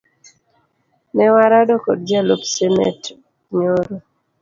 [1.15, 3.09] Ne warado kod jalup senate
[3.57, 3.95] nyoro